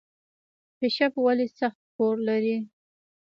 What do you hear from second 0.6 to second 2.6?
کیشپ ولې سخت کور لري؟